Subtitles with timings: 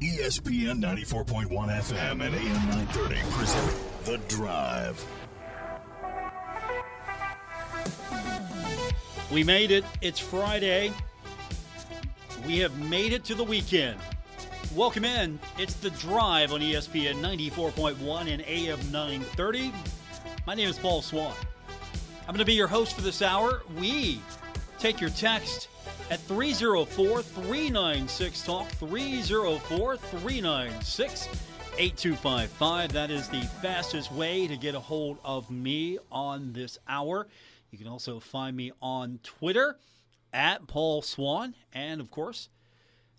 [0.00, 3.72] ESPN 94.1 FM and AM 930 present
[4.04, 5.04] The Drive.
[9.30, 9.84] We made it.
[10.00, 10.90] It's Friday.
[12.46, 14.00] We have made it to the weekend.
[14.74, 15.38] Welcome in.
[15.58, 19.70] It's The Drive on ESPN 94.1 and AM 930.
[20.46, 21.34] My name is Paul Swann.
[22.22, 23.64] I'm going to be your host for this hour.
[23.78, 24.22] We
[24.78, 25.68] take your text
[26.10, 31.28] at 304 396 Talk, 304 396
[31.78, 32.92] 8255.
[32.92, 37.28] That is the fastest way to get a hold of me on this hour.
[37.70, 39.78] You can also find me on Twitter
[40.32, 41.54] at Paul Swann.
[41.72, 42.48] And of course,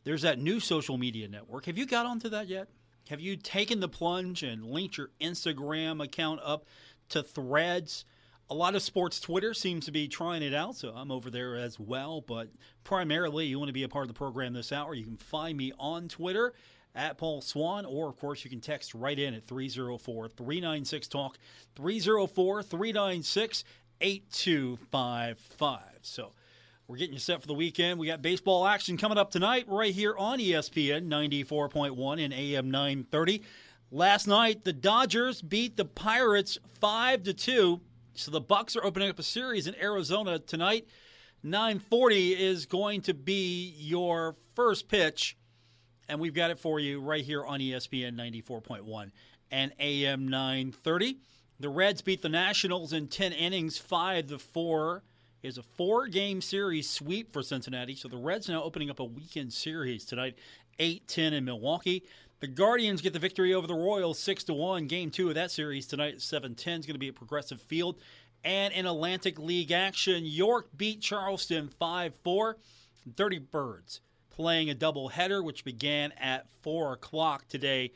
[0.03, 1.65] there's that new social media network.
[1.65, 2.67] Have you got onto that yet?
[3.09, 6.65] Have you taken the plunge and linked your Instagram account up
[7.09, 8.05] to threads?
[8.51, 11.55] A lot of sports Twitter seems to be trying it out, so I'm over there
[11.55, 12.19] as well.
[12.19, 12.49] But
[12.83, 15.57] primarily, you want to be a part of the program this hour, you can find
[15.57, 16.53] me on Twitter
[16.93, 21.37] at Paul Swann, or of course, you can text right in at 304 396 Talk,
[21.77, 23.63] 304 396
[24.01, 25.81] 8255.
[26.01, 26.33] So
[26.89, 27.99] we're getting you set for the weekend.
[27.99, 33.43] We got baseball action coming up tonight right here on ESPN 94.1 and AM 930.
[33.91, 37.81] Last night, the Dodgers beat the Pirates 5 to 2
[38.13, 40.87] so the Bucks are opening up a series in Arizona tonight.
[41.43, 45.37] 9:40 is going to be your first pitch,
[46.07, 49.11] and we've got it for you right here on ESPN 94.1
[49.51, 51.17] and AM 930.
[51.59, 55.03] The Reds beat the Nationals in 10 innings, 5 to 4.
[55.43, 57.95] Is a four-game series sweep for Cincinnati.
[57.95, 60.37] So the Reds now opening up a weekend series tonight,
[60.79, 62.03] 8-10 in Milwaukee.
[62.41, 64.87] The Guardians get the victory over the Royals 6 to 1.
[64.87, 67.99] Game 2 of that series tonight at 7:10 is going to be at Progressive Field.
[68.43, 72.55] And in Atlantic League action, York beat Charleston 5-4.
[73.15, 77.91] Dirty Birds playing a doubleheader, which began at 4 o'clock today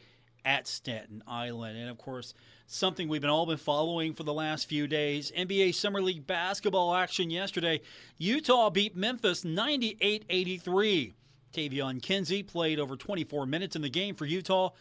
[0.45, 1.79] at Staten Island.
[1.79, 2.35] And of course,
[2.67, 5.31] something we've been all been following for the last few days.
[5.31, 7.81] NBA Summer League basketball action yesterday.
[8.19, 11.13] Utah beat Memphis 98-83.
[11.55, 14.71] Taevion Kinsey played over 24 minutes in the game for Utah,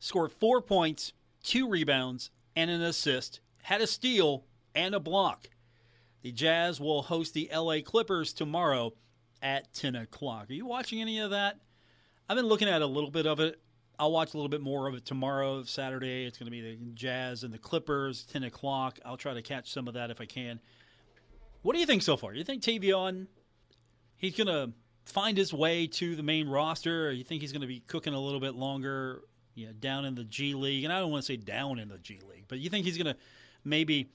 [0.00, 4.44] scored four points, two rebounds, and an assist, had a steal,
[4.74, 5.48] and a block.
[6.22, 8.94] The Jazz will host the LA Clippers tomorrow
[9.40, 10.50] at 10 o'clock.
[10.50, 11.60] Are you watching any of that?
[12.28, 13.60] I've been looking at a little bit of it.
[13.98, 16.26] I'll watch a little bit more of it tomorrow, Saturday.
[16.26, 18.98] It's going to be the Jazz and the Clippers, 10 o'clock.
[19.04, 20.58] I'll try to catch some of that if I can.
[21.62, 22.34] What do you think so far?
[22.34, 23.28] You think Taevion,
[24.16, 24.72] he's going to
[25.06, 27.10] find his way to the main roster?
[27.10, 29.22] You think he's going to be cooking a little bit longer,
[29.54, 30.84] you know, down in the G League?
[30.84, 32.98] And I don't want to say down in the G League, but you think he's
[32.98, 33.16] going to
[33.64, 34.10] maybe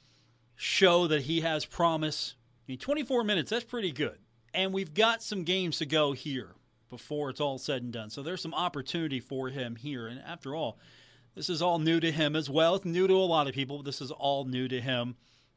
[0.55, 2.35] show that he has promise?
[2.67, 4.19] I mean, 24 minutes, that's pretty good.
[4.53, 6.51] And we've got some games to go here
[6.89, 8.09] before it's all said and done.
[8.09, 10.07] So there's some opportunity for him here.
[10.07, 10.77] And after all,
[11.35, 12.75] this is all new to him as well.
[12.75, 15.15] It's new to a lot of people, but this is all new to him.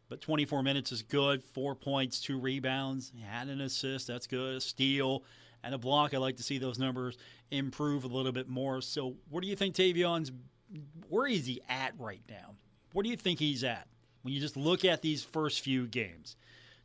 [0.08, 1.42] But 24 minutes is good.
[1.42, 4.06] Four points, two rebounds, had an assist.
[4.06, 4.56] That's good.
[4.56, 5.24] A steal
[5.62, 6.14] and a block.
[6.14, 7.16] I like to see those numbers
[7.50, 8.80] improve a little bit more.
[8.80, 10.30] So, where do you think Taevion's?
[11.08, 12.54] Where is he at right now?
[12.92, 13.88] Where do you think he's at
[14.22, 16.36] when you just look at these first few games?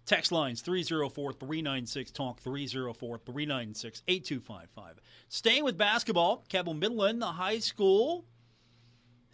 [0.06, 5.02] Text lines 304 396 Talk 304 396 8255.
[5.28, 8.25] Staying with basketball, Cabell Midland, the high school,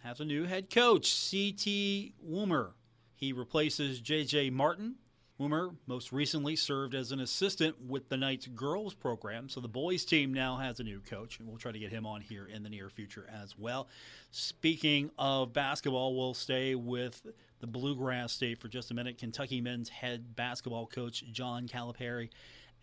[0.02, 2.12] has a new head coach, C.T.
[2.28, 2.72] Woomer.
[3.16, 4.50] He replaces J.J.
[4.50, 4.96] Martin.
[5.40, 10.04] Woomer most recently served as an assistant with the Knights girls program, so the boys
[10.04, 12.62] team now has a new coach, and we'll try to get him on here in
[12.62, 13.88] the near future as well.
[14.30, 17.26] Speaking of basketball, we'll stay with
[17.60, 19.18] the Bluegrass State for just a minute.
[19.18, 22.30] Kentucky men's head basketball coach John Calipari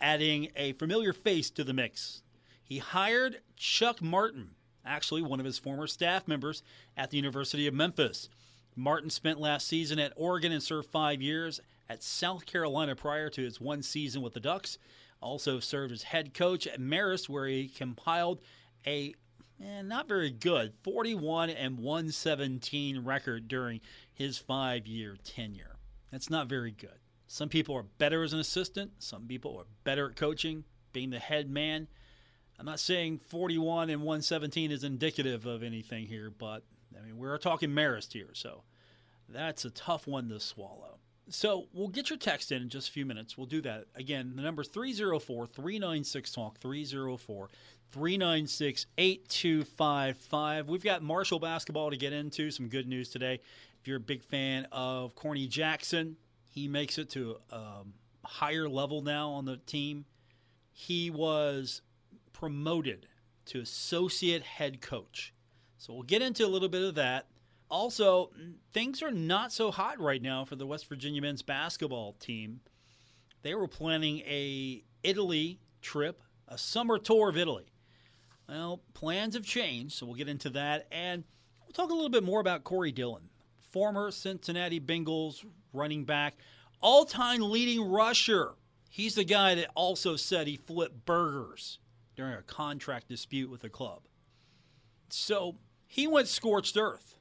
[0.02, 2.24] adding a familiar face to the mix.
[2.64, 4.52] He hired Chuck Martin,
[4.86, 6.64] actually one of his former staff members
[6.98, 8.30] at the University of Memphis.
[8.76, 13.42] Martin spent last season at Oregon and served five years at South Carolina prior to
[13.42, 14.78] his one season with the Ducks.
[15.22, 18.42] Also served as head coach at Marist, where he compiled
[18.86, 19.14] a
[19.64, 23.80] eh, not very good 41 and 117 record during
[24.14, 25.78] his five year tenure.
[26.12, 27.00] That's not very good.
[27.28, 31.20] Some people are better as an assistant, some people are better at coaching, being the
[31.20, 31.88] head man.
[32.60, 36.64] I'm not saying 41 and 117 is indicative of anything here, but
[37.00, 38.64] I mean, we're talking Marist here, so
[39.30, 41.00] that's a tough one to swallow.
[41.30, 43.38] So we'll get your text in in just a few minutes.
[43.38, 43.86] We'll do that.
[43.96, 47.50] Again, the number is 304 396 Talk, 304
[47.92, 50.68] 396 8255.
[50.68, 52.52] We've got Marshall basketball to get into.
[52.52, 53.40] Some good news today.
[53.80, 56.18] If you're a big fan of Corny Jackson,
[56.50, 57.94] he makes it to a um,
[58.26, 60.06] higher level now on the team.
[60.72, 61.82] He was
[62.32, 63.08] promoted
[63.46, 65.34] to associate head coach.
[65.84, 67.28] So we'll get into a little bit of that.
[67.70, 68.32] Also,
[68.72, 72.62] things are not so hot right now for the West Virginia men's basketball team.
[73.42, 77.66] They were planning a Italy trip, a summer tour of Italy.
[78.48, 80.88] Well, plans have changed, so we'll get into that.
[80.90, 81.26] And
[81.66, 83.24] we'll talk a little bit more about Corey Dillon,
[83.60, 86.36] former Cincinnati Bengals running back,
[86.80, 88.54] all time leading rusher.
[88.90, 91.80] He's the guy that also said he flipped burgers
[92.16, 94.04] during a contract dispute with the club.
[95.10, 95.58] So
[95.94, 97.20] he went scorched earth.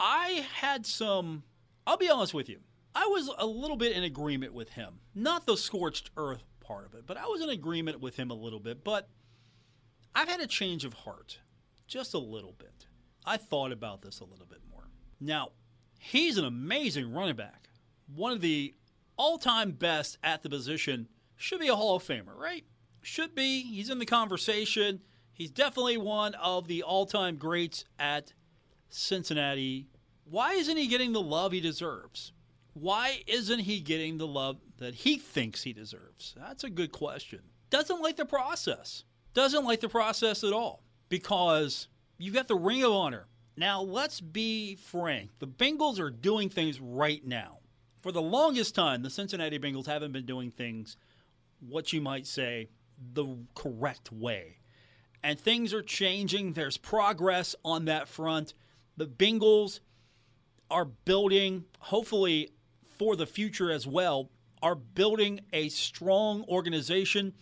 [0.00, 1.42] I had some,
[1.86, 2.60] I'll be honest with you,
[2.94, 5.00] I was a little bit in agreement with him.
[5.14, 8.34] Not the scorched earth part of it, but I was in agreement with him a
[8.34, 8.84] little bit.
[8.84, 9.10] But
[10.14, 11.40] I've had a change of heart,
[11.86, 12.86] just a little bit.
[13.26, 14.88] I thought about this a little bit more.
[15.20, 15.50] Now,
[15.98, 17.68] he's an amazing running back,
[18.16, 18.72] one of the
[19.18, 21.06] all time best at the position.
[21.36, 22.64] Should be a Hall of Famer, right?
[23.02, 23.60] Should be.
[23.60, 25.02] He's in the conversation.
[25.40, 28.34] He's definitely one of the all time greats at
[28.90, 29.86] Cincinnati.
[30.26, 32.32] Why isn't he getting the love he deserves?
[32.74, 36.34] Why isn't he getting the love that he thinks he deserves?
[36.36, 37.40] That's a good question.
[37.70, 39.04] Doesn't like the process.
[39.32, 41.88] Doesn't like the process at all because
[42.18, 43.26] you've got the Ring of Honor.
[43.56, 45.30] Now, let's be frank.
[45.38, 47.60] The Bengals are doing things right now.
[48.02, 50.98] For the longest time, the Cincinnati Bengals haven't been doing things,
[51.66, 52.68] what you might say,
[53.14, 54.58] the correct way.
[55.22, 56.54] And things are changing.
[56.54, 58.54] There's progress on that front.
[58.96, 59.80] The Bengals
[60.70, 62.50] are building, hopefully
[62.98, 64.30] for the future as well,
[64.62, 67.34] are building a strong organization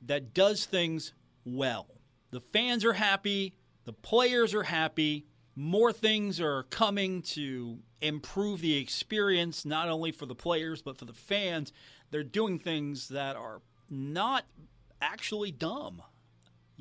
[0.00, 1.12] that does things
[1.44, 1.86] well.
[2.30, 3.54] The fans are happy,
[3.84, 10.26] the players are happy, more things are coming to improve the experience, not only for
[10.26, 11.72] the players, but for the fans.
[12.10, 13.60] They're doing things that are
[13.90, 14.44] not
[15.00, 16.02] actually dumb.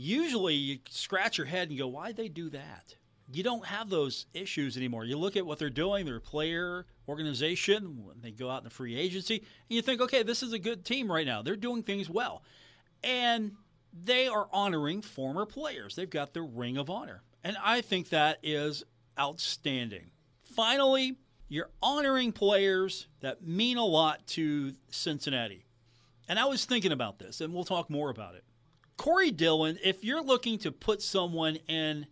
[0.04, 2.96] Usually you scratch your head and go, why'd they do that?
[3.32, 5.06] You don't have those issues anymore.
[5.06, 8.72] You look at what they're doing, their player organization, when they go out in the
[8.72, 11.44] free agency, and you think, okay, this is a good team right now.
[11.44, 12.42] They're doing things well.
[13.04, 13.52] And
[13.94, 15.96] they are honoring former players.
[15.96, 17.22] They've got the Ring of Honor.
[17.44, 18.84] And I think that is
[19.20, 20.10] outstanding.
[20.42, 21.16] Finally,
[21.48, 25.66] you're honoring players that mean a lot to Cincinnati.
[26.28, 28.44] And I was thinking about this, and we'll talk more about it.
[28.98, 32.06] Corey Dillon, if you're looking to put someone in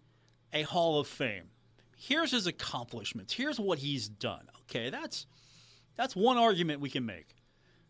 [0.52, 1.50] a Hall of Fame,
[1.96, 3.34] here's his accomplishments.
[3.34, 4.48] Here's what he's done.
[4.64, 5.28] Okay, that's
[5.96, 7.36] that's one argument we can make.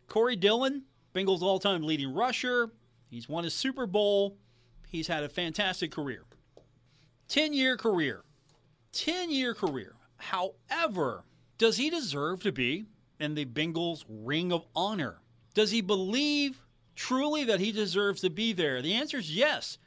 [0.08, 0.84] Corey Dillon,
[1.14, 2.72] Bengals all-time leading rusher.
[3.10, 4.38] He's won a Super Bowl.
[4.88, 6.24] He's had a fantastic career.
[7.30, 8.24] 10-year career.
[8.94, 9.96] 10-year career.
[10.18, 11.24] However,
[11.58, 12.86] does he deserve to be
[13.20, 15.22] in the Bengals Ring of Honor?
[15.54, 16.62] Does he believe
[17.00, 18.82] truly that he deserves to be there?
[18.82, 19.78] The answer is yes.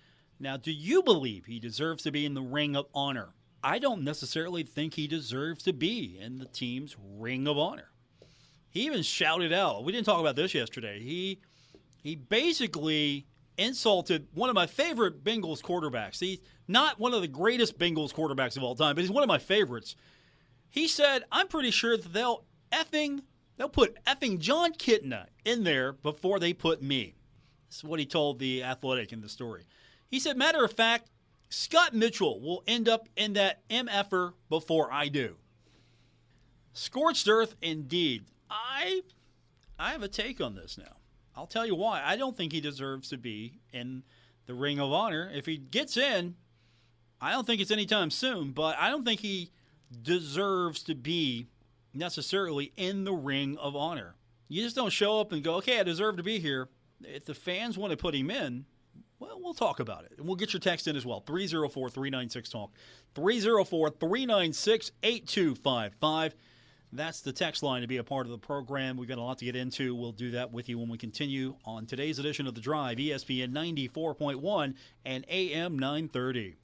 [0.41, 3.35] Now, do you believe he deserves to be in the Ring of Honor?
[3.63, 7.91] I don't necessarily think he deserves to be in the team's Ring of Honor.
[8.71, 9.85] He even shouted out.
[9.85, 11.01] We didn't talk about this yesterday.
[11.01, 11.41] He
[12.03, 13.27] he basically
[13.59, 16.19] insulted one of my favorite Bengals quarterbacks.
[16.19, 19.29] He's not one of the greatest Bengals quarterbacks of all time, but he's one of
[19.29, 19.95] my favorites.
[20.71, 23.21] He said, "I'm pretty sure that they'll effing
[23.57, 27.15] they'll put effing Jon Kitna in there before they put me."
[27.69, 29.67] This is what he told the Athletic in the story.
[30.11, 31.11] He said, "Matter of fact,
[31.49, 35.37] Scott Mitchell will end up in that MFer before I do."
[36.73, 38.27] Scorched earth indeed.
[38.51, 39.03] I
[39.79, 40.97] I have a take on this now.
[41.35, 42.03] I'll tell you why.
[42.05, 44.05] I don't think he deserves to be in
[44.47, 45.31] the Ring of Honor.
[45.33, 46.37] If he gets in,
[47.21, 49.51] I don't think it's anytime soon, but I don't think he
[50.03, 51.47] deserves to be
[51.95, 54.17] necessarily in the Ring of Honor.
[54.49, 56.69] You just don't show up and go, okay, I deserve to be here.
[57.03, 58.67] If the fans want to put him in,
[59.19, 60.15] well, we'll talk about it.
[60.19, 62.73] And we'll get your text in as well 304 396 Talk.
[63.15, 66.35] 304 396 8255.
[66.95, 68.99] That's the text line to be a part of the program.
[68.99, 69.95] We've got a lot to get into.
[69.95, 73.53] We'll do that with you when we continue on today's edition of The Drive, ESPN
[73.53, 74.75] 94.1
[75.07, 76.57] and AM 930.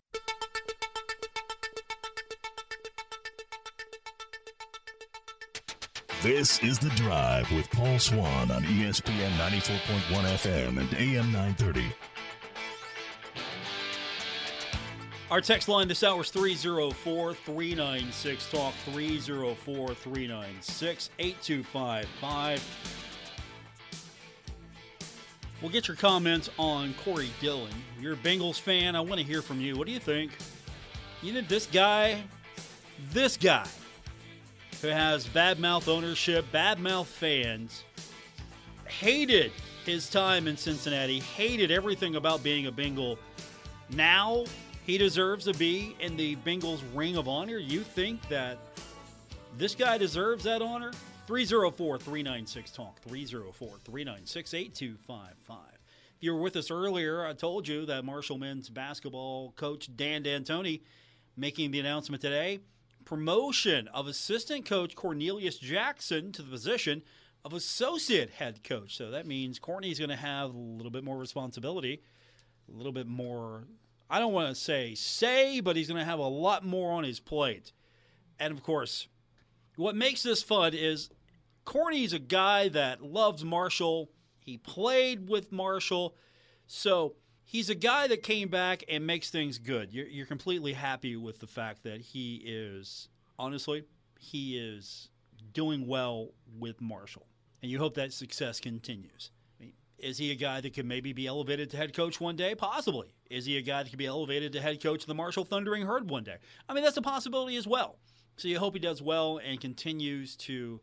[6.28, 11.84] This is The Drive with Paul Swann on ESPN 94.1 FM and AM 930.
[15.30, 22.62] Our text line this hour is 304 396 Talk 304 396 8255.
[25.62, 27.72] We'll get your comments on Corey Dillon.
[27.98, 28.94] You're a Bengals fan.
[28.96, 29.78] I want to hear from you.
[29.78, 30.32] What do you think?
[31.22, 32.22] You know, this guy,
[33.14, 33.66] this guy
[34.80, 37.84] who has bad mouth ownership, bad mouth fans,
[38.86, 39.52] hated
[39.84, 43.18] his time in Cincinnati, hated everything about being a Bengal
[43.90, 44.44] now
[44.84, 47.58] he deserves to be in the Bengals Ring of Honor.
[47.58, 48.58] You think that
[49.56, 50.92] this guy deserves that honor?
[51.26, 55.58] 304 396 Talk, 304 396 8255.
[56.16, 60.22] If you were with us earlier, I told you that Marshall men's basketball coach Dan
[60.22, 60.80] D'Antoni
[61.36, 62.60] making the announcement today
[63.08, 67.00] promotion of assistant coach Cornelius Jackson to the position
[67.42, 68.94] of associate head coach.
[68.98, 72.02] So that means Courtney's going to have a little bit more responsibility,
[72.70, 73.64] a little bit more,
[74.10, 77.04] I don't want to say say, but he's going to have a lot more on
[77.04, 77.72] his plate.
[78.38, 79.08] And of course,
[79.76, 81.08] what makes this fun is
[81.64, 84.10] Corney's a guy that loves Marshall.
[84.38, 86.14] He played with Marshall.
[86.66, 87.14] So
[87.48, 89.90] he's a guy that came back and makes things good.
[89.90, 93.84] You're, you're completely happy with the fact that he is, honestly,
[94.20, 95.08] he is
[95.54, 96.28] doing well
[96.58, 97.26] with Marshall.
[97.62, 99.30] And you hope that success continues.
[99.58, 102.36] I mean, is he a guy that could maybe be elevated to head coach one
[102.36, 102.54] day?
[102.54, 103.14] Possibly.
[103.30, 105.86] Is he a guy that could be elevated to head coach of the Marshall Thundering
[105.86, 106.36] Herd one day?
[106.68, 107.96] I mean, that's a possibility as well.
[108.36, 110.80] So you hope he does well and continues to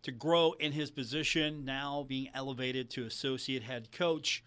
[0.00, 4.44] to grow in his position, now being elevated to associate head coach.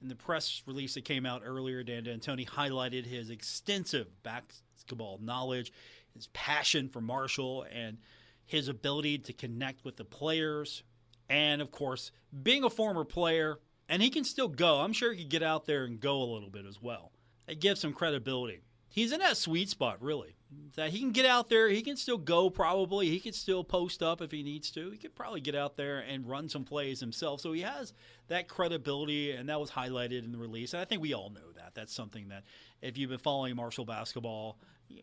[0.00, 5.72] In the press release that came out earlier, Dan D'Antoni highlighted his extensive basketball knowledge,
[6.14, 7.98] his passion for Marshall, and
[8.46, 10.84] his ability to connect with the players.
[11.28, 12.12] And of course,
[12.42, 14.80] being a former player, and he can still go.
[14.80, 17.12] I'm sure he could get out there and go a little bit as well.
[17.46, 18.60] It gives him credibility.
[18.88, 20.36] He's in that sweet spot, really.
[20.76, 23.08] That he can get out there, he can still go probably.
[23.10, 24.90] He can still post up if he needs to.
[24.90, 27.40] He could probably get out there and run some plays himself.
[27.40, 27.92] So he has
[28.28, 30.72] that credibility, and that was highlighted in the release.
[30.72, 31.74] And I think we all know that.
[31.74, 32.44] That's something that
[32.80, 34.58] if you've been following Marshall basketball,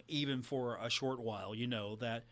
[0.08, 2.24] even for a short while, you know that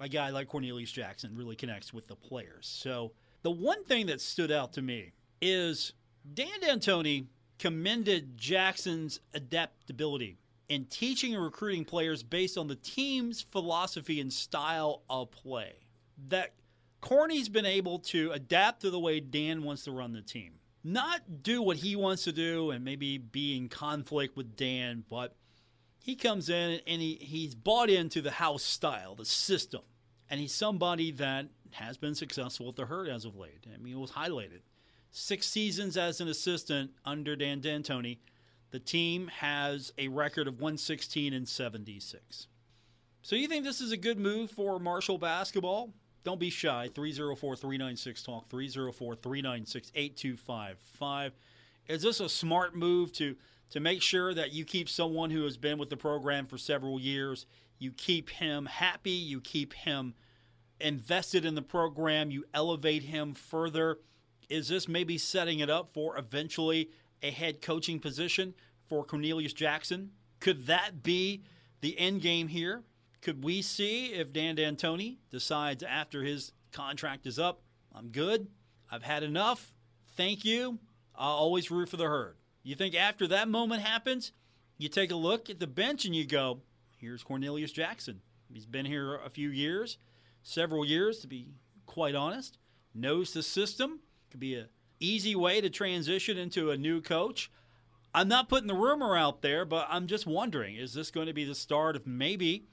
[0.00, 2.66] a guy like Cornelius Jackson really connects with the players.
[2.66, 5.92] So the one thing that stood out to me is
[6.32, 7.26] Dan D'Antoni
[7.58, 15.02] commended Jackson's adaptability in teaching and recruiting players based on the team's philosophy and style
[15.08, 15.74] of play.
[16.28, 16.54] That
[17.00, 20.54] Corny's been able to adapt to the way Dan wants to run the team.
[20.82, 25.34] Not do what he wants to do and maybe be in conflict with Dan, but
[25.98, 29.82] he comes in and he, he's bought into the house style, the system.
[30.28, 33.66] And he's somebody that has been successful with the herd as of late.
[33.72, 34.60] I mean, it was highlighted.
[35.10, 38.18] Six seasons as an assistant under Dan D'Antoni
[38.74, 42.48] the team has a record of 116 and 76.
[43.22, 45.90] So you think this is a good move for Marshall basketball?
[46.24, 46.90] Don't be shy.
[46.92, 51.32] 304 396 Talk, 304 396 8255.
[51.86, 53.36] Is this a smart move to,
[53.70, 56.98] to make sure that you keep someone who has been with the program for several
[56.98, 57.46] years?
[57.78, 60.14] You keep him happy, you keep him
[60.80, 63.98] invested in the program, you elevate him further.
[64.48, 66.90] Is this maybe setting it up for eventually
[67.24, 68.54] a head coaching position
[68.86, 70.10] for Cornelius Jackson?
[70.40, 71.42] Could that be
[71.80, 72.82] the end game here?
[73.22, 77.62] Could we see if Dan D'Antoni decides after his contract is up,
[77.94, 78.48] I'm good,
[78.90, 79.72] I've had enough,
[80.16, 80.78] thank you,
[81.14, 82.36] I'll always root for the herd?
[82.62, 84.32] You think after that moment happens,
[84.76, 86.60] you take a look at the bench and you go,
[86.98, 88.20] here's Cornelius Jackson.
[88.52, 89.96] He's been here a few years,
[90.42, 91.54] several years to be
[91.86, 92.58] quite honest,
[92.94, 94.00] knows the system,
[94.30, 94.68] could be a
[95.00, 97.50] easy way to transition into a new coach.
[98.14, 101.32] I'm not putting the rumor out there, but I'm just wondering is this going to
[101.32, 102.66] be the start of maybe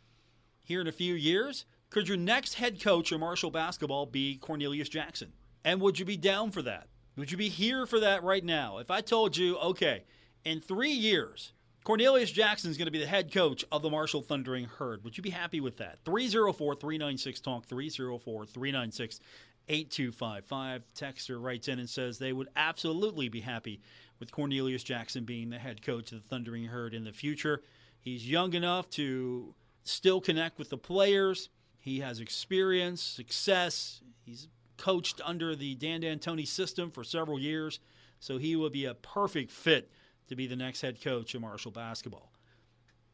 [0.64, 1.66] here in a few years?
[1.90, 5.34] Could your next head coach of Marshall basketball be Cornelius Jackson?
[5.66, 6.88] And would you be down for that?
[7.18, 8.78] Would you be here for that right now?
[8.78, 10.06] If I told you, okay,
[10.46, 11.52] in three years,
[11.84, 15.04] Cornelius Jackson is going to be the head coach of the Marshall Thundering Herd.
[15.04, 15.98] Would you be happy with that?
[16.06, 19.20] 304 396 Talk, 304 396
[19.68, 20.84] 8255.
[20.96, 23.82] Texter writes in and says they would absolutely be happy
[24.20, 27.62] with Cornelius Jackson being the head coach of the Thundering Herd in the future.
[28.00, 29.54] He's young enough to
[29.84, 31.50] still connect with the players.
[31.80, 34.02] He has experience, success.
[34.24, 37.80] He's coached under the Dan D'Antoni system for several years,
[38.20, 39.92] so he would be a perfect fit
[40.28, 42.32] to be the next head coach of Marshall basketball.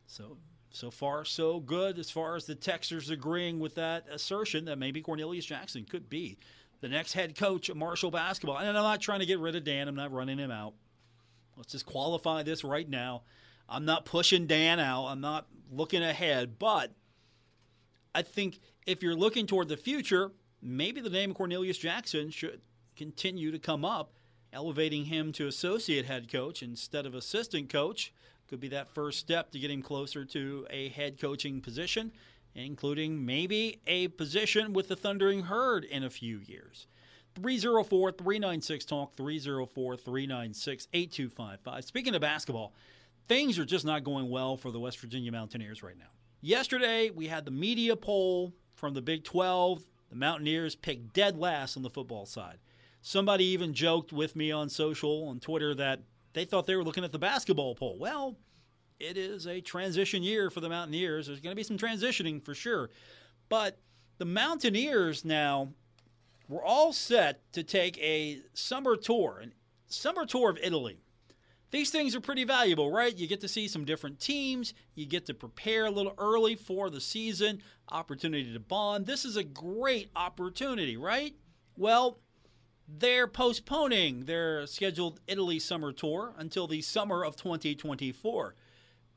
[0.05, 0.37] So
[0.77, 5.01] so far, so good as far as the Texers agreeing with that assertion that maybe
[5.01, 6.37] Cornelius Jackson could be
[6.81, 8.57] the next head coach of Marshall basketball.
[8.57, 10.73] And I'm not trying to get rid of Dan, I'm not running him out.
[11.55, 13.23] Let's just qualify this right now.
[13.67, 16.93] I'm not pushing Dan out, I'm not looking ahead, but
[18.13, 20.31] I think if you're looking toward the future,
[20.61, 22.61] maybe the name Cornelius Jackson should
[22.95, 24.13] continue to come up,
[24.53, 28.13] elevating him to associate head coach instead of assistant coach
[28.47, 32.11] could be that first step to get him closer to a head coaching position,
[32.55, 36.87] including maybe a position with the Thundering Herd in a few years.
[37.35, 41.85] 304 396 Talk, 304 396 8255.
[41.85, 42.73] Speaking of basketball,
[43.27, 46.05] things are just not going well for the West Virginia Mountaineers right now.
[46.41, 49.83] Yesterday, we had the media poll from the Big 12.
[50.09, 52.57] The Mountaineers picked dead last on the football side.
[53.01, 56.01] Somebody even joked with me on social, on Twitter, that
[56.37, 57.97] they thought they were looking at the basketball poll.
[57.99, 58.37] Well,
[58.99, 61.27] it is a transition year for the Mountaineers.
[61.27, 62.89] There's going to be some transitioning for sure.
[63.49, 63.77] But
[64.17, 65.69] the Mountaineers now
[66.49, 69.51] were all set to take a summer tour, a
[69.87, 70.99] summer tour of Italy.
[71.69, 73.15] These things are pretty valuable, right?
[73.15, 74.73] You get to see some different teams.
[74.95, 79.05] You get to prepare a little early for the season, opportunity to bond.
[79.05, 81.35] This is a great opportunity, right?
[81.75, 82.19] Well,
[82.87, 88.55] they're postponing their scheduled Italy summer tour until the summer of 2024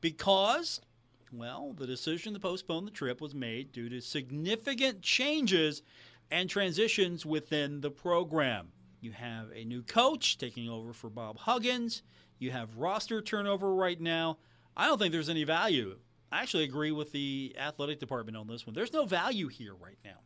[0.01, 0.81] because,
[1.31, 5.81] well, the decision to postpone the trip was made due to significant changes
[6.29, 8.69] and transitions within the program.
[8.99, 12.03] You have a new coach taking over for Bob Huggins.
[12.39, 14.37] You have roster turnover right now.
[14.75, 15.97] I don't think there's any value.
[16.31, 18.73] I actually agree with the athletic department on this one.
[18.73, 20.19] There's no value here right now.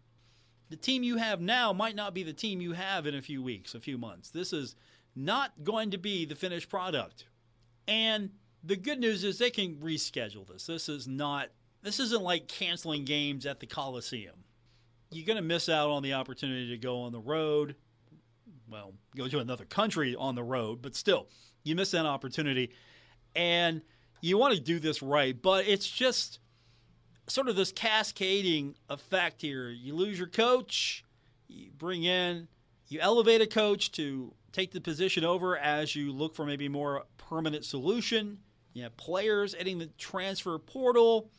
[0.69, 3.41] The team you have now might not be the team you have in a few
[3.43, 4.29] weeks, a few months.
[4.29, 4.75] This is
[5.15, 7.25] not going to be the finished product.
[7.87, 8.31] And
[8.63, 10.65] the good news is they can reschedule this.
[10.65, 11.49] This is not
[11.83, 14.33] this isn't like canceling games at the Coliseum.
[15.11, 17.75] You're going to miss out on the opportunity to go on the road.
[18.67, 21.27] Well, go to another country on the road, but still,
[21.63, 22.71] you miss that opportunity.
[23.35, 23.83] And
[24.19, 26.39] you want to do this right, but it's just
[27.27, 29.69] sort of this cascading effect here.
[29.69, 31.03] You lose your coach,
[31.47, 32.47] you bring in,
[32.87, 37.03] you elevate a coach to take the position over as you look for maybe more
[37.17, 38.39] permanent solution.
[38.73, 41.29] You have players hitting the transfer portal.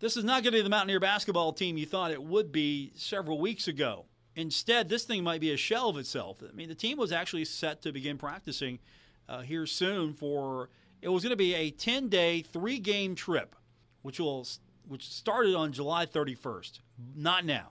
[0.00, 2.92] This is not going to be the Mountaineer basketball team you thought it would be
[2.94, 4.06] several weeks ago.
[4.36, 6.42] Instead, this thing might be a shell of itself.
[6.48, 8.78] I mean, the team was actually set to begin practicing
[9.28, 10.70] uh, here soon for
[11.02, 13.54] it was going to be a 10-day, three-game trip,
[14.02, 14.46] which will
[14.88, 16.80] which started on July 31st.
[17.14, 17.70] Not now,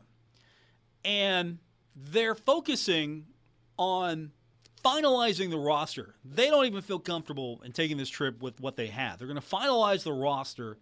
[1.04, 1.60] and
[1.96, 3.26] they're focusing
[3.78, 4.32] on
[4.84, 6.16] finalizing the roster.
[6.24, 9.20] They don't even feel comfortable in taking this trip with what they have.
[9.20, 10.78] They're going to finalize the roster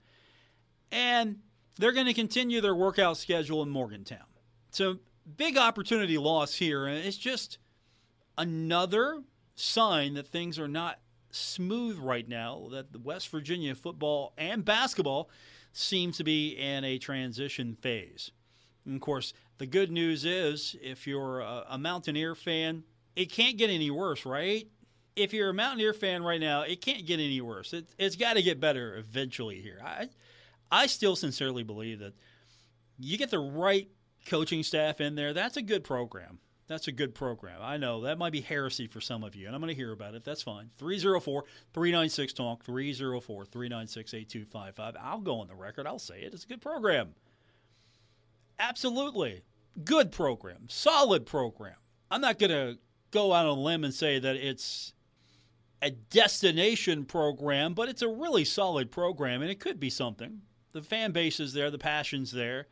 [0.92, 1.40] and
[1.78, 4.26] they're going to continue their workout schedule in Morgantown.
[4.70, 5.00] So,
[5.38, 6.86] big opportunity loss here.
[6.86, 7.58] And it's just
[8.38, 9.24] another
[9.56, 11.00] sign that things are not
[11.32, 15.30] smooth right now, that West Virginia football and basketball
[15.78, 18.32] seems to be in a transition phase.
[18.86, 22.84] And of course, the good news is if you're a, a Mountaineer fan,
[23.16, 24.68] it can't get any worse, right?
[25.18, 27.74] If you're a Mountaineer fan right now, it can't get any worse.
[27.74, 29.82] It, has got to get better eventually here.
[29.84, 30.10] I,
[30.72, 32.14] I still sincerely believe that
[32.98, 33.90] you get the right
[34.26, 35.34] coaching staff in there.
[35.34, 36.40] That's a good program.
[36.68, 37.60] That's a good program.
[37.62, 39.92] I know that might be heresy for some of you, and I'm going to hear
[39.92, 40.24] about it.
[40.24, 40.72] That's fine.
[40.78, 44.96] 304 396 Talk, 304 396 8255.
[45.00, 45.86] I'll go on the record.
[45.86, 46.34] I'll say it.
[46.34, 47.10] It's a good program.
[48.58, 49.44] Absolutely.
[49.84, 50.68] Good program.
[50.68, 51.76] Solid program.
[52.10, 52.80] I'm not going to
[53.12, 54.94] go out on a limb and say that it's
[55.82, 60.42] a destination program, but it's a really solid program, and it could be something.
[60.72, 62.68] The fan base is there, the passion's there,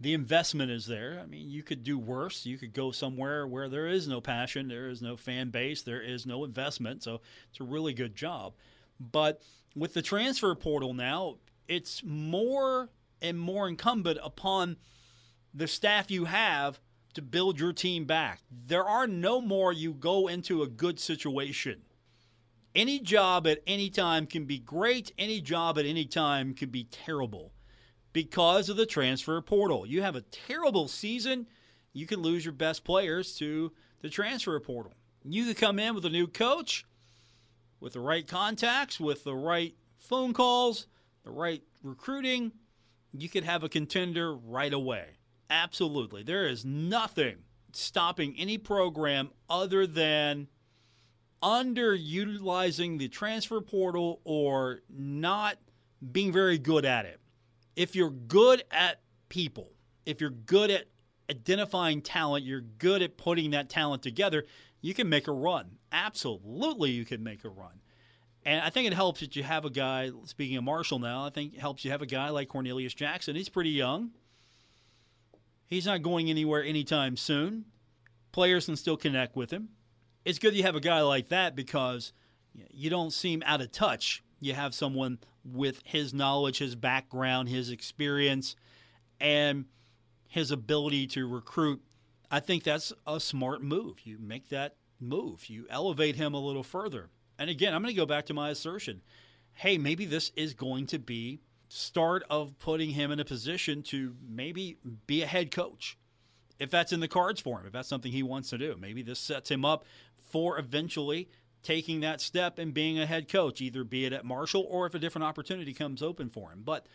[0.00, 1.20] the investment is there.
[1.22, 2.44] I mean, you could do worse.
[2.44, 6.02] You could go somewhere where there is no passion, there is no fan base, there
[6.02, 7.02] is no investment.
[7.02, 8.54] So it's a really good job.
[8.98, 9.42] But
[9.76, 11.36] with the transfer portal now,
[11.68, 14.76] it's more and more incumbent upon
[15.54, 16.80] the staff you have
[17.14, 18.40] to build your team back.
[18.50, 21.82] There are no more you go into a good situation.
[22.74, 26.84] Any job at any time can be great, any job at any time can be
[26.84, 27.52] terrible
[28.12, 29.86] because of the transfer portal.
[29.86, 31.46] You have a terrible season,
[31.92, 34.92] you can lose your best players to the transfer portal.
[35.24, 36.84] You could come in with a new coach,
[37.80, 40.86] with the right contacts, with the right phone calls,
[41.24, 42.52] the right recruiting,
[43.12, 45.18] you could have a contender right away.
[45.50, 46.22] Absolutely.
[46.22, 47.36] There is nothing
[47.72, 50.48] stopping any program other than
[51.42, 55.58] underutilizing the transfer portal or not
[56.12, 57.20] being very good at it.
[57.76, 59.70] If you're good at people,
[60.04, 60.86] if you're good at
[61.30, 64.44] identifying talent, you're good at putting that talent together,
[64.80, 65.78] you can make a run.
[65.90, 67.80] Absolutely, you can make a run.
[68.44, 71.30] And I think it helps that you have a guy, speaking of Marshall now, I
[71.30, 73.36] think it helps you have a guy like Cornelius Jackson.
[73.36, 74.10] He's pretty young.
[75.66, 77.66] He's not going anywhere anytime soon.
[78.32, 79.68] Players can still connect with him.
[80.24, 82.12] It's good you have a guy like that because
[82.70, 84.22] you don't seem out of touch.
[84.40, 88.56] You have someone with his knowledge, his background, his experience,
[89.20, 89.66] and
[90.28, 91.82] his ability to recruit.
[92.30, 94.00] I think that's a smart move.
[94.04, 97.10] You make that move, you elevate him a little further.
[97.38, 99.02] And again, I'm going to go back to my assertion.
[99.54, 104.14] hey, maybe this is going to be start of putting him in a position to
[104.26, 104.76] maybe
[105.06, 105.98] be a head coach.
[106.58, 109.02] If that's in the cards for him, if that's something he wants to do, maybe
[109.02, 109.84] this sets him up
[110.16, 111.28] for eventually
[111.62, 114.94] taking that step and being a head coach, either be it at Marshall or if
[114.94, 116.62] a different opportunity comes open for him.
[116.64, 116.86] But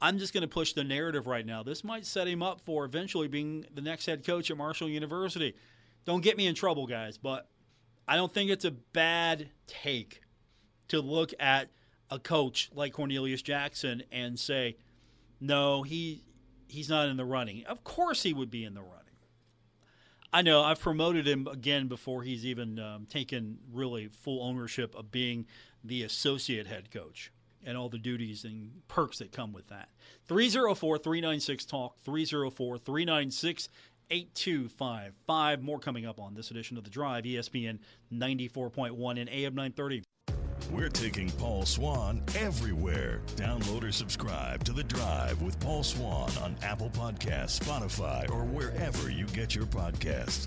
[0.00, 1.62] I'm just going to push the narrative right now.
[1.62, 5.54] This might set him up for eventually being the next head coach at Marshall University.
[6.04, 7.48] Don't get me in trouble, guys, but
[8.08, 10.22] I don't think it's a bad take
[10.88, 11.68] to look at
[12.10, 14.76] a coach like Cornelius Jackson and say,
[15.40, 16.24] no, he
[16.68, 17.64] he's not in the running.
[17.66, 18.99] Of course, he would be in the running.
[20.32, 25.10] I know I've promoted him again before he's even um, taken really full ownership of
[25.10, 25.46] being
[25.82, 27.32] the associate head coach
[27.64, 29.88] and all the duties and perks that come with that.
[30.28, 33.68] 304 396 Talk, 304 396
[34.10, 35.62] 8255.
[35.62, 37.78] More coming up on this edition of The Drive, ESPN
[38.12, 40.02] 94.1 and AM 930.
[40.72, 43.22] We're taking Paul Swann everywhere.
[43.34, 49.10] Download or subscribe to The Drive with Paul Swann on Apple Podcasts, Spotify, or wherever
[49.10, 50.46] you get your podcasts.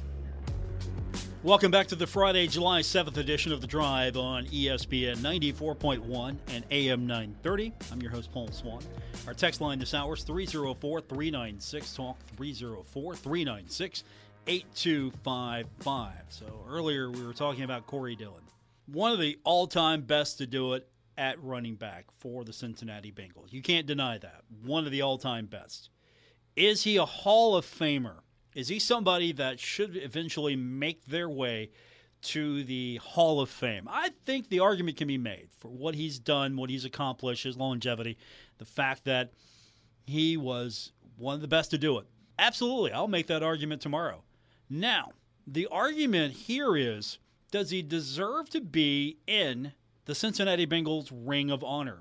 [1.44, 6.64] Welcome back to the Friday, July 7th edition of The Drive on ESPN 94.1 and
[6.72, 7.74] AM 930.
[7.92, 8.82] I'm your host, Paul Swann.
[9.28, 14.04] Our text line this hour is 304 396 Talk 304 396
[14.48, 16.14] 8255.
[16.30, 18.44] So earlier we were talking about Corey Dillon
[18.86, 23.12] one of the all time best to do it at running back for the Cincinnati
[23.12, 23.52] Bengals.
[23.52, 24.42] You can't deny that.
[24.64, 25.90] One of the all time best.
[26.56, 28.20] Is he a Hall of Famer?
[28.56, 31.72] Is he somebody that should eventually make their way
[32.24, 33.88] to the Hall of Fame?
[33.90, 37.58] I think the argument can be made for what he's done, what he's accomplished, his
[37.58, 38.18] longevity,
[38.60, 39.32] the fact that
[40.06, 42.06] he was one of the best to do it.
[42.38, 42.92] Absolutely.
[42.92, 44.24] I'll make that argument tomorrow.
[44.70, 45.14] Now,
[45.48, 47.18] the argument here is
[47.54, 49.74] does he deserve to be in
[50.06, 52.00] the Cincinnati Bengals Ring of Honor?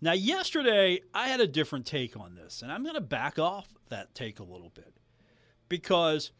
[0.00, 3.66] Now, yesterday, I had a different take on this, and I'm going to back off
[3.88, 4.94] that take a little bit
[5.68, 6.30] because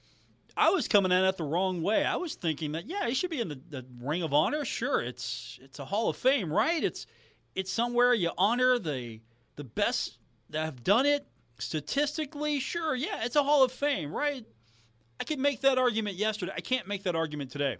[0.56, 2.04] I was coming at it the wrong way.
[2.04, 4.64] I was thinking that, yeah, he should be in the, the Ring of Honor.
[4.64, 6.84] Sure, it's it's a Hall of Fame, right?
[6.84, 7.08] It's
[7.56, 9.20] it's somewhere you honor the
[9.56, 10.18] the best
[10.50, 11.26] that have done it
[11.58, 12.60] statistically.
[12.60, 14.46] Sure, yeah, it's a Hall of Fame, right?
[15.18, 16.52] I could make that argument yesterday.
[16.56, 17.78] I can't make that argument today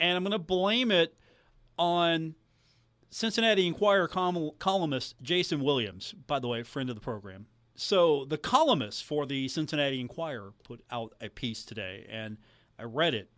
[0.00, 1.14] and I'm going to blame it
[1.78, 2.34] on
[3.10, 7.46] Cincinnati Enquirer columnist Jason Williams, by the way, friend of the program.
[7.74, 12.36] So, the columnist for the Cincinnati Enquirer put out a piece today, and
[12.78, 13.30] I read it,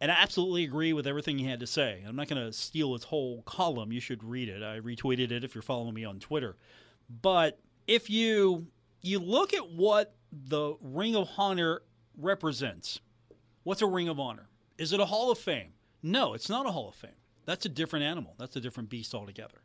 [0.00, 2.02] and I absolutely agree with everything he had to say.
[2.06, 3.92] I'm not going to steal his whole column.
[3.92, 4.62] You should read it.
[4.62, 6.56] I retweeted it if you're following me on Twitter.
[7.08, 8.66] But if you
[9.00, 11.82] you look at what the Ring of Honor
[12.16, 13.00] represents,
[13.62, 14.48] what's a Ring of Honor?
[14.78, 15.72] Is it a Hall of Fame?
[16.02, 17.10] No, it's not a Hall of Fame.
[17.44, 18.34] That's a different animal.
[18.38, 19.62] That's a different beast altogether.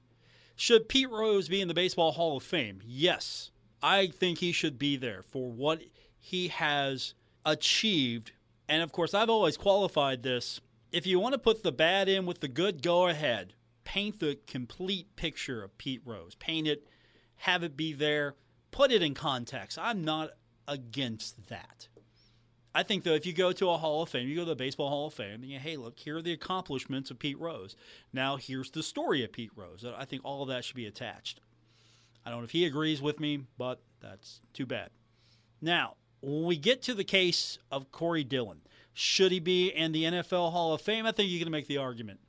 [0.56, 2.82] Should Pete Rose be in the Baseball Hall of Fame?
[2.84, 3.52] Yes.
[3.82, 5.82] I think he should be there for what
[6.20, 7.14] he has
[7.46, 8.32] achieved.
[8.68, 10.60] And of course, I've always qualified this.
[10.92, 13.54] If you want to put the bad in with the good, go ahead.
[13.84, 16.36] Paint the complete picture of Pete Rose.
[16.36, 16.88] Paint it,
[17.38, 18.36] have it be there,
[18.72, 19.78] put it in context.
[19.80, 20.32] I'm not
[20.68, 21.88] against that.
[22.78, 24.56] I think though, if you go to a Hall of Fame, you go to the
[24.56, 27.76] Baseball Hall of Fame, and you hey, look, here are the accomplishments of Pete Rose.
[28.14, 29.84] Now here's the story of Pete Rose.
[29.84, 31.40] I think all of that should be attached.
[32.24, 34.92] I don't know if he agrees with me, but that's too bad.
[35.60, 38.62] Now, when we get to the case of Corey Dillon,
[38.94, 41.08] should he be in the NFL Hall of Fame?
[41.08, 42.20] I think you can make the argument.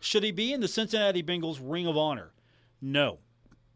[0.00, 2.32] Should he be in the Cincinnati Bengals Ring of Honor?
[2.80, 3.18] No,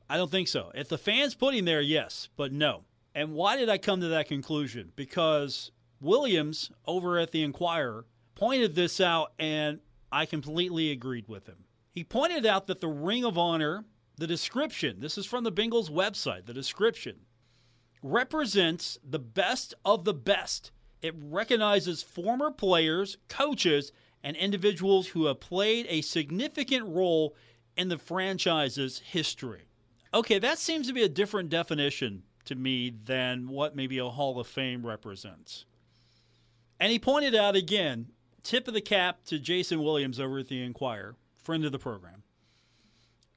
[0.09, 0.73] I don't think so.
[0.75, 2.85] If the fans put him there, yes, but no.
[3.15, 4.93] And why did I come to that conclusion?
[4.97, 5.71] Because
[6.05, 9.81] Williams over at the Enquirer pointed this out, and
[10.13, 11.65] I completely agreed with him.
[11.91, 13.85] He pointed out that the Ring of Honor,
[14.17, 17.21] the description, this is from the Bengals website, the description,
[18.03, 20.71] represents the best of the best.
[21.01, 27.35] It recognizes former players, coaches, and individuals who have played a significant role
[27.77, 29.69] in the franchise's history.
[30.13, 34.39] Okay, that seems to be a different definition to me than what maybe a Hall
[34.39, 35.65] of Fame represents.
[36.81, 38.09] And he pointed out again,
[38.43, 42.23] tip of the cap to Jason Williams over at the Enquirer, friend of the program.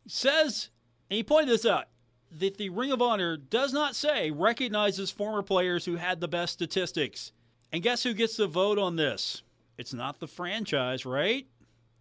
[0.04, 0.70] He says,
[1.10, 1.86] and he pointed this out,
[2.32, 6.54] that the Ring of Honor does not say recognizes former players who had the best
[6.54, 7.32] statistics.
[7.72, 9.44] And guess who gets the vote on this?
[9.78, 11.48] It's not the franchise, right?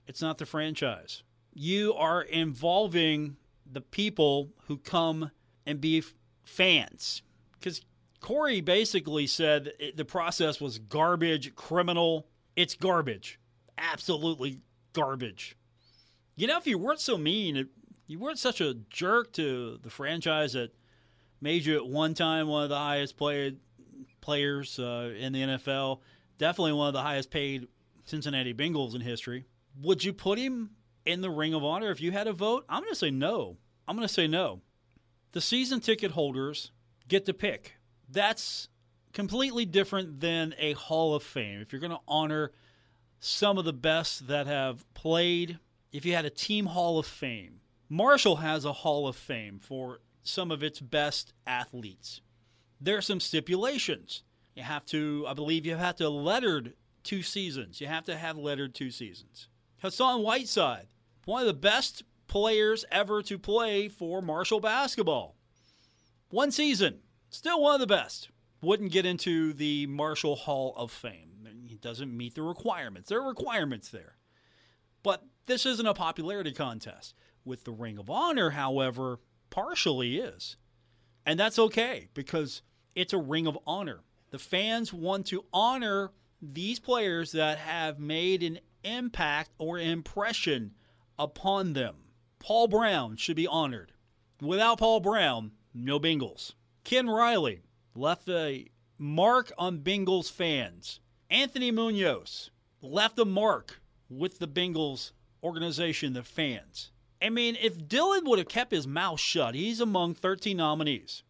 [0.07, 1.23] It's not the franchise.
[1.53, 3.37] You are involving
[3.71, 5.31] the people who come
[5.65, 6.03] and be
[6.45, 7.23] fans.
[7.59, 7.83] Because
[8.27, 12.27] Corey basically said the process was garbage, criminal.
[12.57, 13.39] It's garbage.
[13.79, 14.63] Absolutely
[14.93, 15.57] garbage.
[16.35, 17.69] You know, if you weren't so mean
[18.09, 20.75] You weren't such a jerk to the franchise that
[21.41, 23.61] made you at one time one of the highest played
[24.21, 26.01] players uh, in the NFL.
[26.37, 27.69] Definitely one of the highest paid
[28.07, 29.45] Cincinnati Bengals in history.
[29.81, 30.71] Would you put him
[31.05, 32.65] in the Ring of Honor if you had a vote?
[32.69, 33.57] I'm going to say no.
[33.87, 34.63] I'm going to say no.
[35.31, 36.73] The season ticket holders
[37.07, 37.77] get to pick.
[38.09, 38.69] That's
[39.13, 41.61] completely different than a Hall of Fame.
[41.61, 42.53] If you're going to honor
[43.19, 45.59] some of the best that have played,
[45.93, 50.01] if you had a team Hall of Fame, Marshall has a Hall of Fame for
[50.23, 52.21] some of its best athletes.
[52.81, 54.23] There are some stipulations.
[54.55, 57.81] You have to, I believe, you have to lettered two seasons.
[57.81, 59.49] You have to have lettered two seasons.
[59.79, 60.89] Hassan Whiteside,
[61.25, 65.37] one of the best players ever to play for Marshall basketball.
[66.31, 66.99] One season,
[67.37, 68.31] still one of the best.
[68.63, 71.49] Wouldn't get into the Marshall Hall of Fame.
[71.67, 73.09] He doesn't meet the requirements.
[73.09, 74.17] There are requirements there.
[75.03, 77.15] But this isn't a popularity contest.
[77.45, 79.21] With the Ring of Honor, however,
[79.51, 80.57] partially is.
[81.25, 82.63] And that's okay because
[82.95, 84.01] it's a Ring of Honor.
[84.31, 90.73] The fans want to honor these players that have made an impact or impression
[91.19, 91.97] upon them.
[92.39, 93.93] Paul Brown should be honored.
[94.41, 96.55] Without Paul Brown, no Bengals.
[96.87, 97.63] Ken Riley
[97.97, 101.01] left a mark on Bengals fans.
[101.29, 105.11] Anthony Munoz left a mark with the Bengals
[105.43, 106.93] organization, the fans.
[107.21, 111.25] I mean, if Dillon would have kept his mouth shut, he's among 13 nominees.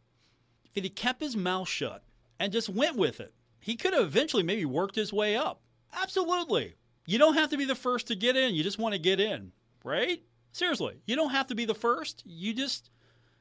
[0.74, 2.02] If he kept his mouth shut
[2.38, 5.62] and just went with it, he could have eventually maybe worked his way up.
[5.94, 6.74] Absolutely.
[7.06, 8.54] You don't have to be the first to get in.
[8.54, 10.22] You just want to get in, right?
[10.52, 12.24] Seriously, you don't have to be the first.
[12.26, 12.90] You just,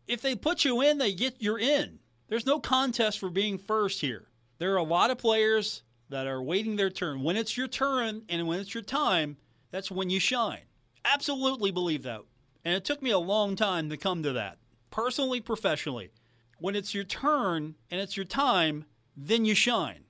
[0.08, 2.00] if they put you in, they get you're in.
[2.28, 4.28] There's no contest for being first here.
[4.58, 7.24] There are a lot of players that are waiting their turn.
[7.24, 9.38] When it's your turn and when it's your time,
[9.72, 10.62] that's when you shine.
[11.04, 12.22] Absolutely believe that.
[12.64, 14.58] And it took me a long time to come to that,
[14.90, 16.12] personally, professionally.
[16.58, 18.86] When it's your turn and it's your time,
[19.16, 20.06] then you shine.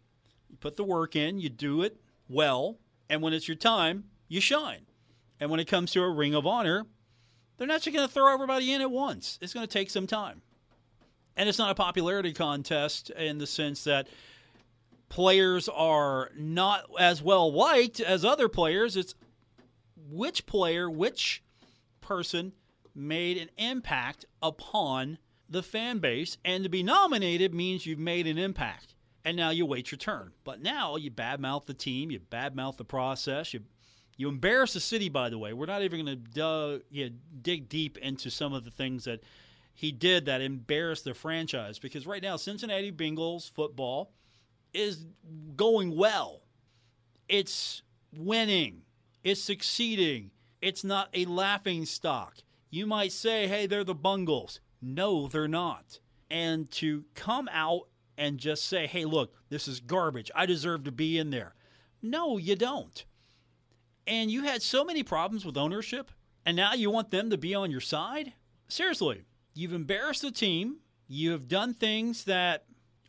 [0.49, 1.99] You put the work in, you do it
[2.30, 2.78] well,
[3.10, 4.86] and when it's your time, you shine.
[5.39, 6.86] And when it comes to a ring of honor,
[7.58, 9.38] they're not just going to throw everybody in at once.
[9.41, 10.41] It's going to take some time.
[11.38, 14.08] And it's not a popularity contest in the sense that
[15.10, 18.95] players are not as well liked as other players.
[18.95, 19.15] It's
[20.10, 21.43] which player, which
[22.02, 22.54] person
[22.93, 25.17] made an impact upon
[25.50, 26.38] the fan base.
[26.45, 28.95] And to be nominated means you've made an impact.
[29.26, 30.32] And now you wait your turn.
[30.43, 33.62] But now you badmouth the team, you badmouth the process, you
[34.17, 35.10] you embarrass the city.
[35.10, 36.82] By the way, we're not even going to
[37.41, 39.19] dig deep into some of the things that
[39.75, 44.13] he did that embarrassed the franchise because right now Cincinnati Bengals football
[44.73, 45.05] is
[45.55, 46.41] going well.
[47.27, 47.83] It's
[48.15, 48.83] winning.
[49.23, 50.31] It's succeeding.
[50.61, 52.38] It's not a laughing stock.
[52.69, 54.61] You might say, hey, they're the Bungles.
[54.81, 55.99] No, they're not.
[56.29, 60.31] And to come out and just say, hey, look, this is garbage.
[60.33, 61.53] I deserve to be in there.
[62.01, 63.03] No, you don't.
[64.07, 66.11] And you had so many problems with ownership,
[66.45, 68.33] and now you want them to be on your side?
[68.67, 69.23] Seriously,
[69.56, 70.78] you've embarrassed the team.
[71.08, 72.65] You have done things that,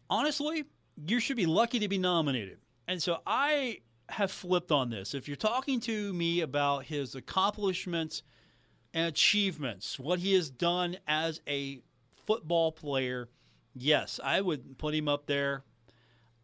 [0.08, 0.64] honestly,
[1.06, 2.58] you should be lucky to be nominated.
[2.88, 5.14] And so I have flipped on this.
[5.14, 8.22] If you're talking to me about his accomplishments
[8.94, 11.80] and achievements, what he has done as a
[12.26, 13.28] football player,
[13.74, 15.64] yes, I would put him up there.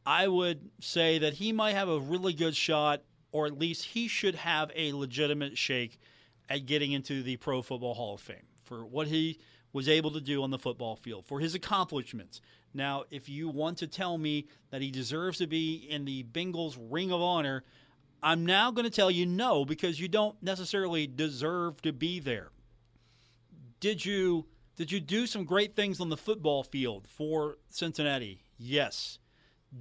[0.05, 4.09] I would say that he might have a really good shot, or at least he
[4.09, 6.01] should have a legitimate shake
[6.49, 9.39] at getting into the Pro Football Hall of Fame for what he
[9.73, 12.41] was able to do on the football field, for his accomplishments.
[12.75, 16.77] Now, if you want to tell me that he deserves to be in the Bengals
[16.79, 17.65] Ring of Honor,
[18.23, 22.51] I'm now going to tell you no because you don't necessarily deserve to be there.
[23.81, 28.43] Did you did you do some great things on the football field for Cincinnati?
[28.59, 29.19] Yes.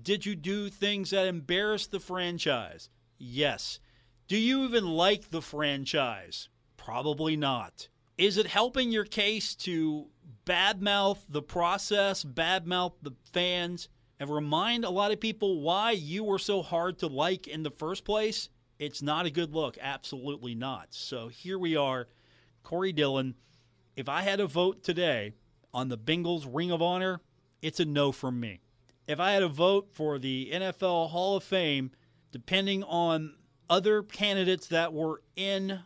[0.03, 2.89] Did you do things that embarrassed the franchise?
[3.17, 3.79] Yes.
[4.27, 6.49] Do you even like the franchise?
[6.77, 7.87] Probably not.
[8.21, 10.05] Is it helping your case to
[10.45, 16.37] badmouth the process, badmouth the fans, and remind a lot of people why you were
[16.37, 18.49] so hard to like in the first place?
[18.77, 19.75] It's not a good look.
[19.81, 20.89] Absolutely not.
[20.91, 22.09] So here we are,
[22.61, 23.33] Corey Dillon.
[23.95, 25.33] If I had a vote today
[25.73, 27.21] on the Bengals Ring of Honor,
[27.63, 28.61] it's a no from me.
[29.07, 31.89] If I had a vote for the NFL Hall of Fame,
[32.31, 33.33] depending on
[33.67, 35.79] other candidates that were in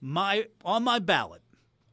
[0.00, 1.41] my on my ballot,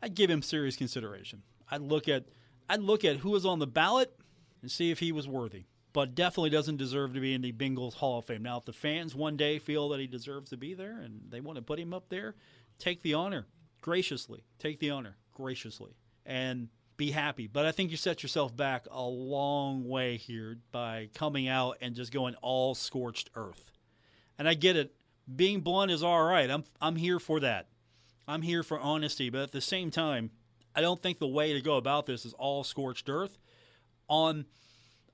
[0.02, 1.44] I'd give him serious consideration.
[1.70, 2.26] I'd look at
[2.70, 4.16] I'd look at who was on the ballot
[4.62, 5.66] and see if he was worthy.
[5.92, 8.44] But definitely doesn't deserve to be in the Bengals Hall of Fame.
[8.44, 11.42] Now, if the fans one day feel that he deserves to be there and they
[11.42, 12.36] want to put him up there,
[12.78, 13.48] take the honor
[13.82, 14.44] graciously.
[14.60, 17.48] Take the honor graciously and be happy.
[17.48, 21.96] But I think you set yourself back a long way here by coming out and
[21.96, 23.72] just going all scorched earth.
[24.38, 24.94] And I get it.
[25.34, 26.50] Being blunt is all right.
[26.50, 27.68] I'm I'm here for that.
[28.30, 30.30] I'm here for honesty, but at the same time,
[30.76, 33.40] I don't think the way to go about this is all scorched earth
[34.08, 34.46] on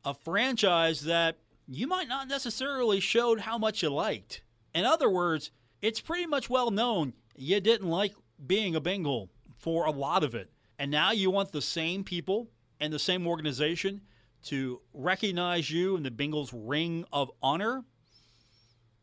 [0.03, 4.43] a franchise that you might not necessarily showed how much you liked.
[4.73, 5.51] In other words,
[5.81, 8.13] it's pretty much well known you didn't like
[8.45, 10.51] being a Bengal for a lot of it.
[10.77, 12.49] And now you want the same people
[12.81, 14.01] and the same organization
[14.47, 17.85] to recognize you in the Bengals Ring of Honor.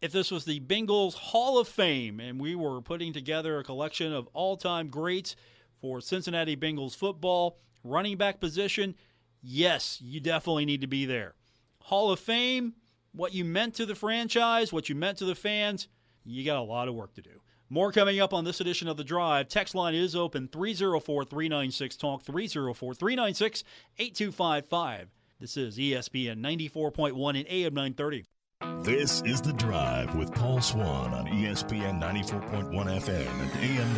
[0.03, 4.12] If this was the Bengals Hall of Fame and we were putting together a collection
[4.12, 5.37] of all time greats
[5.81, 8.97] for Cincinnati Bengals football, running back position,
[9.41, 11.37] yes, you definitely need to be there.
[11.83, 12.75] Hall of Fame,
[13.12, 15.87] what you meant to the franchise, what you meant to the fans,
[16.25, 17.41] you got a lot of work to do.
[17.71, 19.47] More coming up on this edition of The Drive.
[19.47, 23.62] Text line is open 304 396 Talk, 304 396
[23.99, 25.11] 8255.
[25.38, 28.25] This is ESPN 94.1 and AM 930.
[28.62, 33.94] This is The Drive with Paul Swann on ESPN 94.1 FM and AM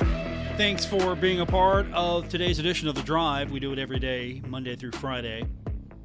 [0.00, 0.56] 930.
[0.56, 3.50] Thanks for being a part of today's edition of The Drive.
[3.50, 5.44] We do it every day, Monday through Friday,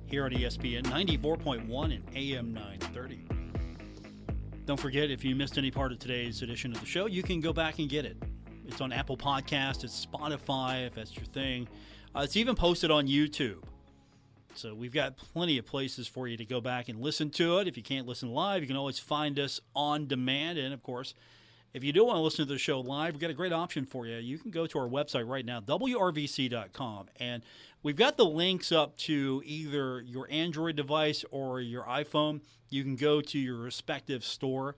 [0.06, 3.26] here on ESPN 94.1 and AM 930.
[4.65, 7.39] Don't forget, if you missed any part of today's edition of the show, you can
[7.39, 8.17] go back and get it.
[8.67, 11.69] It's on Apple Podcast, it's Spotify, if that's your thing.
[12.13, 13.63] Uh, it's even posted on YouTube.
[14.54, 17.68] So we've got plenty of places for you to go back and listen to it.
[17.68, 20.58] If you can't listen live, you can always find us on demand.
[20.58, 21.14] And of course,
[21.74, 23.86] if you do want to listen to the show live, we've got a great option
[23.86, 24.18] for you.
[24.18, 27.44] You can go to our website right now, wrvc.com, and
[27.82, 32.42] we've got the links up to either your Android device or your iPhone.
[32.70, 34.76] You can go to your respective store,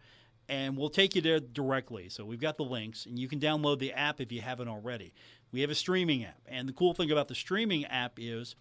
[0.48, 2.10] and we'll take you there directly.
[2.10, 5.14] So we've got the links, and you can download the app if you haven't already.
[5.52, 8.56] We have a streaming app, and the cool thing about the streaming app is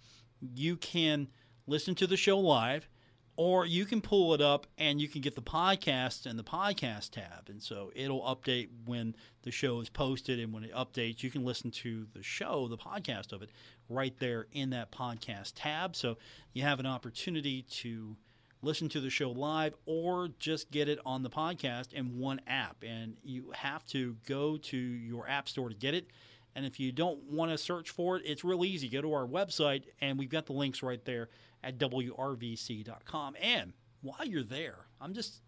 [0.54, 1.28] you can
[1.66, 2.88] listen to the show live
[3.36, 7.10] or you can pull it up and you can get the podcast and the podcast
[7.10, 7.48] tab.
[7.48, 11.44] And so it'll update when the show is posted and when it updates you can
[11.44, 13.50] listen to the show the podcast of it
[13.88, 15.96] right there in that podcast tab.
[15.96, 16.18] So
[16.52, 18.16] you have an opportunity to
[18.60, 22.84] listen to the show live or just get it on the podcast in one app.
[22.86, 26.06] And you have to go to your app store to get it
[26.54, 29.26] and if you don't want to search for it it's real easy go to our
[29.26, 31.28] website and we've got the links right there
[31.64, 33.36] at WRVC.com.
[33.40, 35.42] And while you're there, I'm just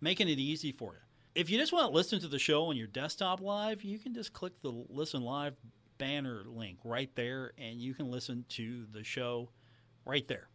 [0.00, 1.00] making it easy for you.
[1.34, 4.14] If you just want to listen to the show on your desktop live, you can
[4.14, 5.56] just click the Listen Live
[5.98, 9.50] banner link right there, and you can listen to the show
[10.04, 10.48] right there.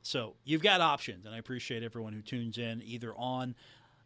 [0.00, 3.54] So you've got options, and I appreciate everyone who tunes in either on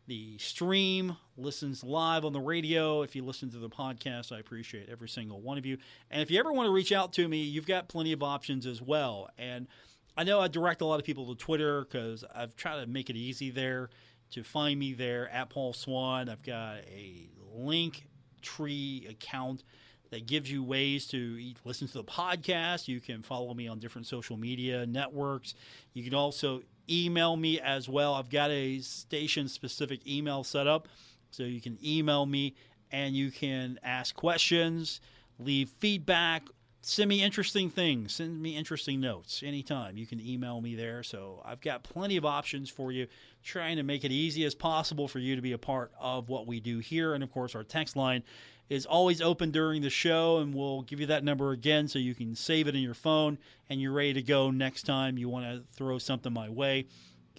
[0.06, 3.02] the stream, listens live on the radio.
[3.02, 5.78] If you listen to the podcast, I appreciate every single one of you.
[6.10, 8.66] And if you ever want to reach out to me, you've got plenty of options
[8.66, 9.30] as well.
[9.38, 9.68] And
[10.16, 13.08] I know I direct a lot of people to Twitter because I've tried to make
[13.08, 13.90] it easy there
[14.32, 16.28] to find me there at Paul Swann.
[16.28, 18.06] I've got a link
[18.42, 19.62] tree account
[20.10, 22.88] that gives you ways to listen to the podcast.
[22.88, 25.54] You can follow me on different social media networks.
[25.94, 28.14] You can also email me as well.
[28.14, 30.88] I've got a station specific email set up
[31.30, 32.54] so you can email me
[32.90, 35.00] and you can ask questions,
[35.38, 36.42] leave feedback,
[36.82, 39.96] send me interesting things, send me interesting notes anytime.
[39.96, 41.02] You can email me there.
[41.02, 43.06] So I've got plenty of options for you,
[43.44, 46.46] trying to make it easy as possible for you to be a part of what
[46.46, 47.14] we do here.
[47.14, 48.22] And of course, our text line
[48.70, 52.14] is always open during the show, and we'll give you that number again so you
[52.14, 53.36] can save it in your phone
[53.68, 56.86] and you're ready to go next time you want to throw something my way.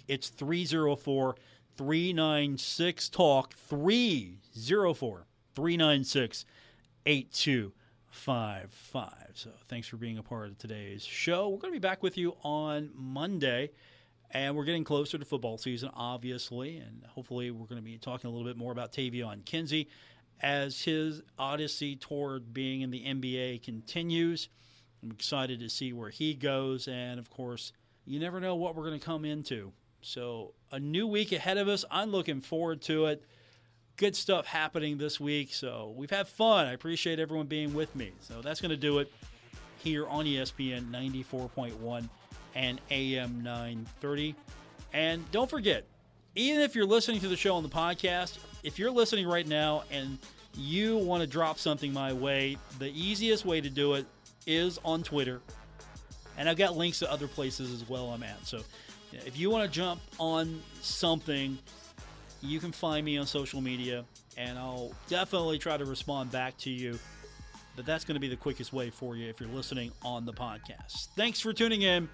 [0.06, 1.34] It's 304
[1.76, 6.44] 396 Talk 304 396
[7.06, 9.12] 8255.
[9.32, 11.48] So thanks for being a part of today's show.
[11.48, 13.70] We're going to be back with you on Monday.
[14.34, 18.28] And we're getting closer to football season, obviously, and hopefully we're going to be talking
[18.28, 19.90] a little bit more about Taevion Kinsey
[20.40, 24.48] as his odyssey toward being in the NBA continues.
[25.02, 27.72] I'm excited to see where he goes, and of course,
[28.04, 29.72] you never know what we're going to come into.
[30.00, 31.84] So, a new week ahead of us.
[31.90, 33.24] I'm looking forward to it.
[33.96, 35.54] Good stuff happening this week.
[35.54, 36.66] So, we've had fun.
[36.66, 38.10] I appreciate everyone being with me.
[38.20, 39.12] So, that's going to do it
[39.78, 42.08] here on ESPN 94.1
[42.54, 44.34] and AM 930.
[44.92, 45.86] And don't forget,
[46.34, 49.84] even if you're listening to the show on the podcast, if you're listening right now
[49.90, 50.18] and
[50.54, 54.06] you want to drop something my way, the easiest way to do it
[54.46, 55.40] is on Twitter.
[56.38, 58.46] And I've got links to other places as well I'm at.
[58.46, 58.60] So
[59.12, 61.58] if you want to jump on something,
[62.40, 64.04] you can find me on social media
[64.36, 66.98] and I'll definitely try to respond back to you.
[67.76, 70.32] But that's going to be the quickest way for you if you're listening on the
[70.32, 71.08] podcast.
[71.16, 72.08] Thanks for tuning in.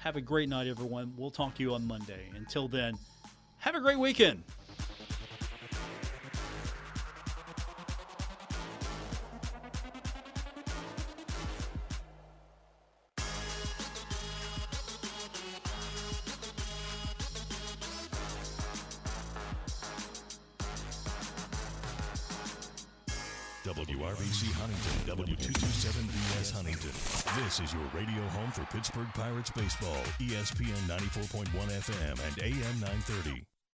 [0.00, 1.14] Have a great night, everyone.
[1.16, 2.28] We'll talk to you on Monday.
[2.36, 2.94] Until then,
[3.58, 4.42] have a great weekend.
[28.76, 33.55] Pittsburgh Pirates baseball, ESPN 94.1 FM and AM 930.